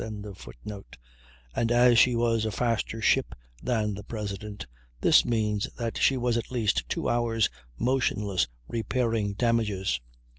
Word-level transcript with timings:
];and 1.55 1.71
as 1.71 1.99
she 1.99 2.15
was 2.15 2.43
a 2.43 2.51
faster 2.51 2.99
ship 3.03 3.35
than 3.61 3.93
the 3.93 4.03
President, 4.03 4.65
this 5.01 5.23
means 5.25 5.67
that 5.77 5.95
she 5.95 6.17
was 6.17 6.37
at 6.37 6.49
least 6.49 6.89
two 6.89 7.07
hours 7.07 7.51
motionless 7.77 8.47
repairing 8.67 9.33
damages. 9.35 9.99